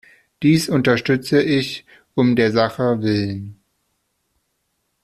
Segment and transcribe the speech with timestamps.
[0.41, 3.61] Dies unterstütze ich um der Sache willen.